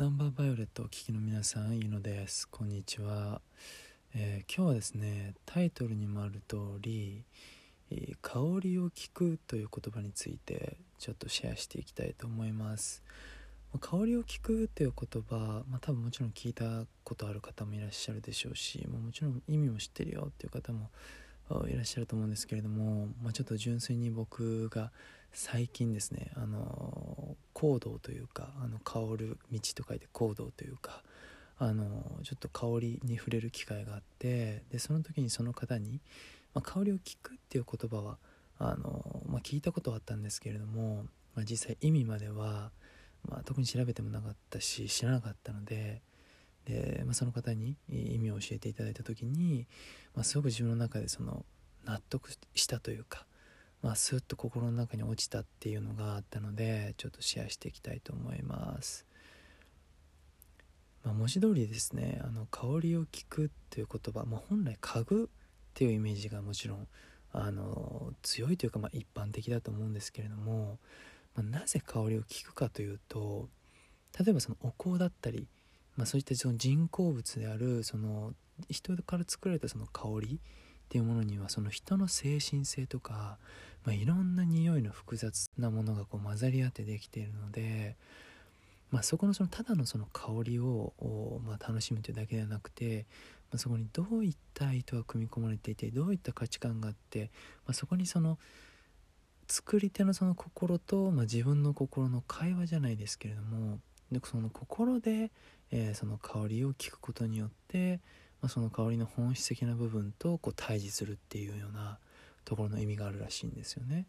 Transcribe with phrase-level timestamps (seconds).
[0.00, 2.48] ナンバーバイオレットお聞きの皆さん、ゆのです。
[2.48, 3.42] こんにちは、
[4.14, 7.22] えー、今日はですね、タイトルにもある通り、
[8.22, 13.02] 香りを聞くという言葉についてちょっとシェアしていきたいと思います。
[13.78, 20.88] 香りを聞くという言葉、まあ、多分もちろん聞いたことある方もいらっしゃるでしょうし、まあ、もちろん意味も知ってるよっていう方も
[21.68, 24.92] いらっしゃると思うんですけれども、まあ、ちょっと純粋に僕が
[25.32, 31.02] 最近ですねあの行動というかあの香る道と書いて行動というか
[31.58, 31.84] あの
[32.24, 36.00] ちょっと香りに触れる機会があってでその時にその方に、
[36.54, 38.18] まあ、香りを聞くっていう言葉は
[38.58, 42.70] あの、まあ、聞いたことはあったんですけれども、まあ、実際意味までは、
[43.28, 46.00] まあ、特に調べてもなかったし知らなかったので
[46.64, 49.66] で、まあ、その方に意味を教えていただいた時に、
[50.14, 51.44] まあ、すごく自分の中でその
[51.84, 53.26] 納得したというか
[53.82, 59.06] まあ、スッと心の中に落ちたっていうのがあったのでちょっとシェアしていきたいと思います。
[61.02, 65.26] まあ、文字通りですねあの香りを聞くっていう言葉、まあ、本来嗅ぐっ
[65.72, 66.86] ていうイメージがもちろん
[67.32, 70.78] あの強いというか、まあ、一般的だと思うんですけれども、
[71.34, 73.48] まあ、なぜ香りを聞くかというと
[74.18, 75.46] 例えばそのお香だったり、
[75.96, 78.34] まあ、そういったその人工物であるその
[78.68, 80.40] 人から作られたその香り
[80.90, 83.38] っていうものにはその人の精神性とか
[83.84, 87.96] まあ、いろんな匂いの複雑なものがこう混ざり合ってできているので、
[88.90, 90.92] まあ、そこのそのただのその香りを、
[91.46, 93.06] まあ、楽しむというだけではなくて、
[93.50, 97.30] まあ、そこにどういった意図が組み込まれていてどういった価値観があって、
[97.66, 98.38] まあ、そこにその
[99.48, 103.78] 作り手のその心と、まあ、自分の心の会話じゃないですけれども
[104.12, 105.30] でその心で、
[105.70, 108.00] えー、その香りを聞くことによって、
[108.40, 111.98] まあ、その香りの本質的な部分とこう対峙するっていうような
[112.44, 114.06] ところの意味があるらしいんですよね。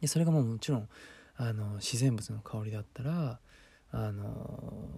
[0.00, 0.88] でそれがもうもちろん
[1.36, 3.38] あの自然物の香りだったら
[3.90, 4.88] あの、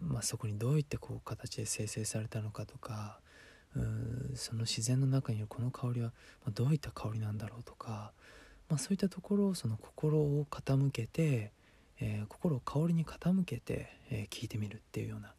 [0.00, 3.20] まあ、そこにどういったこう形で生成されたのかとか
[3.76, 6.12] うその自然の中にいるこの香りは
[6.54, 8.12] どういった香りなんだろうとか、
[8.68, 11.52] まあ、そういったところをその心を傾けて、
[12.00, 15.32] えー、心を香りに傾けて、えー、聞いてみるっていうような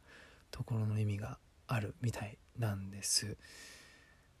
[0.50, 1.38] ところの意味が
[1.74, 3.36] あるみたいなんです。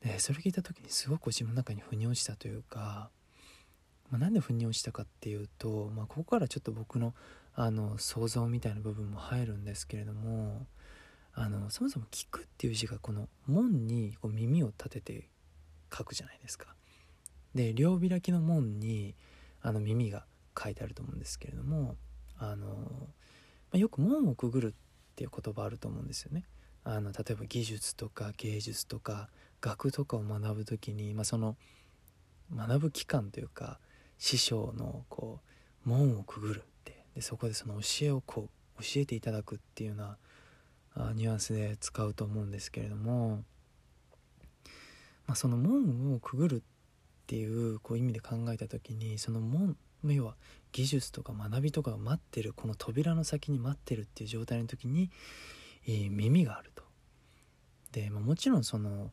[0.02, 3.10] でそれ聞いた時にすごく自分の中に腑に落ちたというか、
[4.10, 7.14] まあ、なんで腑に落ちたかっていうと、まあ、ここからちょっと僕の
[7.56, 10.66] あの想像みたいな部分も入るんですけれども
[11.34, 15.28] あのそもそも「聞く」っていう字がこの門にこう耳を立てて
[15.96, 16.74] 書くじゃないですか。
[17.54, 19.14] で両開きの門に
[19.62, 20.26] あの耳が
[20.60, 21.96] 書いてあると思うんですけれども
[22.36, 23.08] あの、ま
[23.74, 26.44] あ、よく門をくぐるっていう言葉あると思うんですよね。
[26.84, 29.28] あの例えば技術とか芸術とか
[29.60, 31.56] 学とかを学ぶ時に、まあ、その
[32.54, 33.78] 学ぶ期間というか
[34.18, 35.40] 師匠のこ
[35.86, 40.16] う門をくぐるってでそこでその教えをこう教えていただくっていうような
[40.96, 43.42] あニュアンスで使うと思うんですけれども、
[45.26, 46.62] まあ、その門をくぐるっ
[47.26, 50.34] ていうこう意味で考えた時にその門要は
[50.72, 55.10] 技術とか学びとかが待ってるこの扉の先に待ってるっていう状態の時に、
[55.86, 56.84] えー、耳があると。
[57.92, 59.12] で、まあ、もちろんその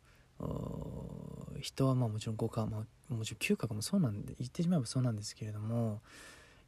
[1.59, 6.01] 人はまあもちろん五感、まあ、もちろん嗅覚もそうなんで言ってしまえばそうなんですけれども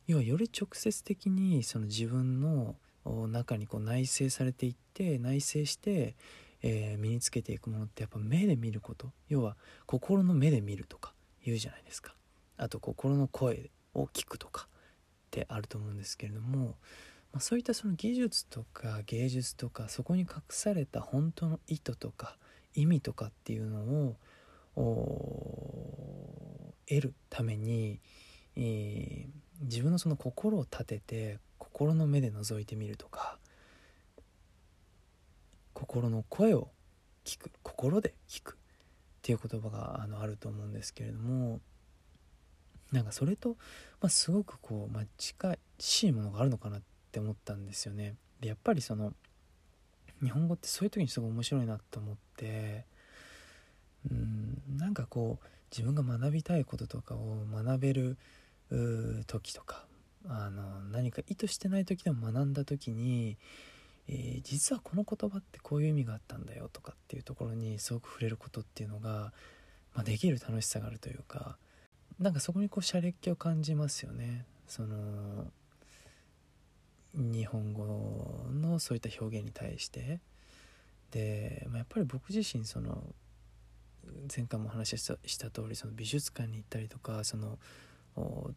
[0.06, 2.76] 要はより直接的にその自分の
[3.28, 6.16] 中にこう内省されていって内省して、
[6.62, 12.14] えー、身につけていくものってやっぱ目で見ること要は心の目で見るとか言うじゃないですか
[12.58, 16.76] あと心の声を聞くとかってあると思うんですけれども、
[17.34, 22.38] まあ、そういったその技術とか芸術とかそこに隠された本当の意図とか
[22.76, 24.16] 意味とかっていうのを
[26.88, 28.00] 得るために、
[28.56, 33.38] えー、自分のその心を立てて心の目で覗いてみるとか
[35.74, 36.70] 心の声を
[37.26, 38.56] 聞く心で聞くっ
[39.24, 41.62] ていう言葉があのあると思うんですけれども
[42.92, 43.58] なんかそれと、
[44.02, 48.16] まあ、すごくこう、まあ、近しいものがあるのかなってって思ったんですよね。
[48.42, 49.14] でやっぱりその
[50.24, 52.86] 日本語ってそういう時にすごい面白いなと思って
[54.10, 58.18] うんなんかこう自分が学びたいこととかを学べる
[59.28, 59.86] 時とか
[60.28, 63.38] あの何か意図してない時でも学んだ時に、
[64.08, 69.34] えー、実はこの言葉ってこういう意味があったんだよとかっていうところにすごく触れることっていうのが、
[69.94, 71.58] まあ、できる楽しさがあるというか
[72.20, 74.46] なんかそこにこうシャレっ気を感じますよね。
[74.68, 75.46] その
[77.14, 77.86] 日本語
[78.52, 80.20] のそういった表現に対して。
[81.12, 83.04] で、まあ、やっぱり僕自身その
[84.36, 87.60] 前回もお話ししたした通りその美術館に行ったりとかその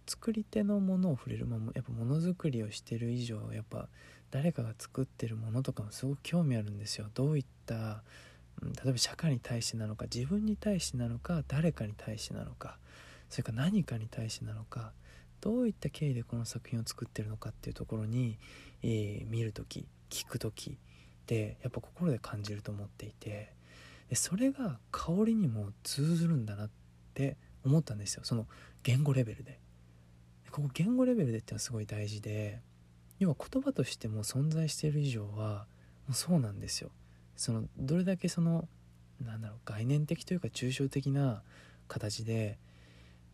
[0.06, 3.88] 作り手のものを触れる、まあ、やっぱものづくりをしてる以上やっぱ
[4.30, 7.06] 誰かが作ってるものとかもすごく興味あるんですよ。
[7.14, 8.02] どういった
[8.62, 12.78] 例えば社会に対してなのか自分に対してなのか誰かに対してなのか
[13.28, 14.92] それか何かに対してなのか
[15.40, 18.38] どういった経緯でこの作品を作ってるのかっていうところに、
[18.82, 20.78] えー、見る時聞く時
[21.26, 23.52] でやっぱ心で感じると思っていて
[24.08, 26.70] でそれが香りにも通ずるんだなっ
[27.14, 28.22] て思ったんですよ。
[28.24, 28.46] その
[28.84, 29.58] 言語レベルで。
[30.52, 32.62] ここ言語レベルでってのはすごい大事で
[33.18, 35.66] 要は言葉としても存在している以上は
[36.06, 36.90] もうそうなんですよ。
[37.36, 38.68] そのどれだけその
[39.22, 41.42] なんだろう概念的というか抽象的な
[41.88, 42.58] 形で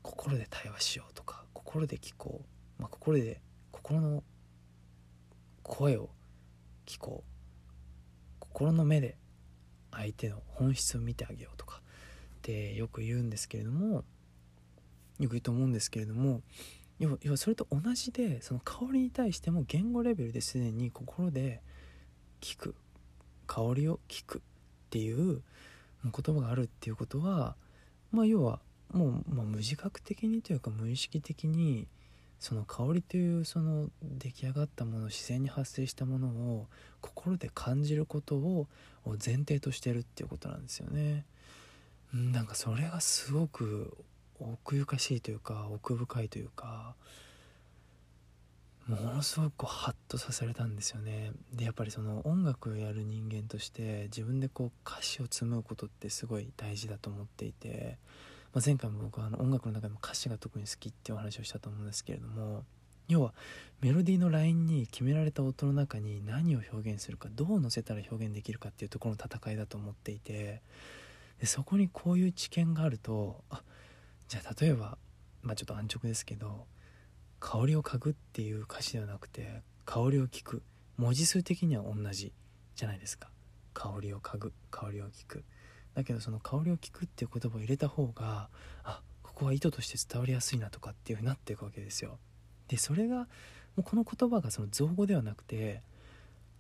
[0.03, 1.42] 心で対話しようとか
[1.73, 2.43] 心で聞こ
[2.79, 3.41] う、まあ、心で
[3.71, 4.23] 心の
[5.63, 6.11] 声を
[6.85, 8.37] 聞こう。
[8.41, 9.17] 心の目で
[9.91, 11.81] 相手の本質を見てあげようとか。
[12.37, 14.05] ってよく言うんですけれども。
[15.19, 16.43] よく言うと思うんですけれども。
[16.99, 21.63] 要はそれと同じでその香りに対しても言語レベルですでに心で
[22.43, 22.75] 聞く。
[23.47, 24.41] 香りを聞くっ
[24.91, 25.43] ていう
[26.05, 27.57] 言葉があるっていうことは
[28.11, 28.61] まあ要は
[28.93, 31.87] もう、まあ、無自覚的にというか無意識的に
[32.39, 36.67] その香りというその出来上がったもの自然に発生したものを
[37.01, 38.67] 心で感じることを
[39.25, 41.25] 前提としてるっていうことなんですよね。
[42.13, 43.97] なんかそれがすごく
[44.39, 46.95] 奥ゆかしいというか奥深いというか
[48.87, 57.99] ものすごくハッとさせられたんですよねでやっぱりその音楽をやる人間として自分でこう歌詞を紡ぐことってすごい大事だと思っていて
[58.53, 62.65] まあ、前回も僕はあの音楽の中でも歌詞が特に好きってお話をしたと思うんですけれども
[63.09, 63.35] 要は
[63.81, 70.63] メロディーのラインに決められた音の中に何を表現するかどう乗せたら表現できるかっていうところの戦いだと思っていて
[71.41, 73.63] でそこにこういう知見があるとあ
[74.29, 74.99] じゃあ例えば
[75.43, 76.67] まあちょっと安直ですけど
[77.41, 80.63] 香りを嗅ぐっていう歌詞ではなくて香りを聞く。
[80.97, 82.33] 文字数的には同じ
[82.77, 83.29] じゃないですか。
[83.75, 85.45] 香りを嗅ぐ香りを聞く。
[85.95, 88.49] だけどその香りを聞くっていう言葉を入れた方が
[88.85, 92.19] あここは意図として伝わりやすいなとかっていうふうになっていくわけですよ。
[92.69, 93.27] でそれがも
[93.79, 95.83] うこの言葉がその造語ではなくて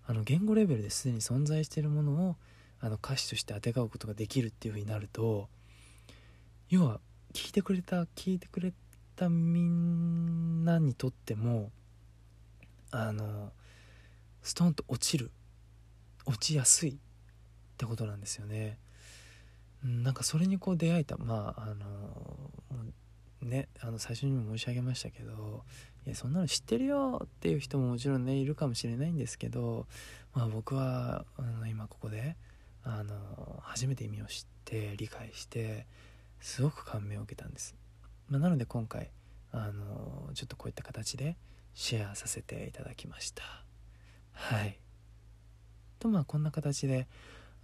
[0.06, 2.36] あの言語レベルですでに存在しているものを
[2.80, 5.48] あの歌詞としてあてがうことができるっていうふうになると
[6.68, 7.00] 要は
[7.32, 8.72] 聞いてくれた聞いてくれ
[9.14, 11.70] たみんなにとっても
[12.90, 13.52] あの
[14.42, 15.30] ストンと落ちる
[16.26, 16.94] 落ちやすいっ
[17.76, 18.78] てことなんですよね。
[19.84, 21.16] なんかそれにこう出会えた。
[21.16, 22.32] まああの
[23.42, 25.64] ねあの最初にも申し上げましたけど
[26.06, 29.86] いやそんなの知ってるよっていう人ももちろんねいるかもしれないんですけど、
[30.34, 32.36] まあ、僕はあの今ここで
[32.84, 33.14] あの
[33.62, 35.86] 初めて意味を知って理解して
[36.40, 37.76] すごく感銘を受けたんです、
[38.28, 39.10] まあ、なので今回
[39.52, 41.36] あのちょっとこういった形で
[41.74, 43.42] シェアさせていただきました。
[44.32, 44.78] はい。
[45.98, 47.06] とまあこんな形で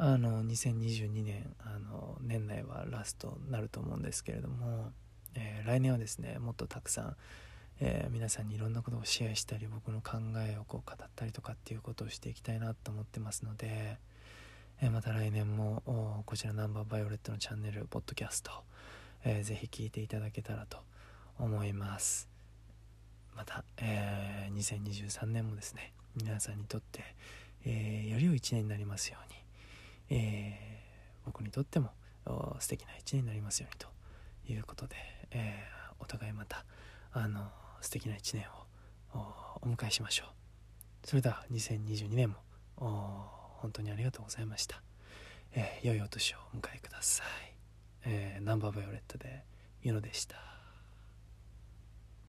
[0.01, 4.93] あの2022年あの年内はラストになると思うんですけれども、
[5.35, 7.17] えー、来年はですねもっとたくさん、
[7.81, 10.19] えー、皆さんにいろんなことをシェアしたり僕の考
[10.49, 13.99] えをこう語ったりとかっていうことをしていきたいなと思ってますので、
[14.81, 15.83] えー、また来年も
[16.27, 18.53] こちらナンバーバイオレットのチャンネルポッドキャスト、
[19.25, 20.79] えー、ぜひ聞いていただけたらと
[21.41, 22.29] 思います。
[23.37, 27.03] また、えー、2023年もですね皆さんにとって、
[27.65, 29.48] え、より良い1年になりますように。
[30.11, 31.91] えー、僕にとっても
[32.61, 34.97] 素敵な一年になりますようにということで、
[35.31, 36.65] えー、お互いまた
[37.13, 37.49] あの
[37.81, 38.45] 素敵な一年
[39.15, 41.07] をお迎えしましょう。
[41.07, 42.37] それでは2022年も
[42.77, 44.83] 本当にありがとうございました、
[45.53, 47.27] えー、良いお年をお迎えください、
[48.05, 49.45] えー、ナンバーバイオレットで
[49.83, 50.58] ユノでした。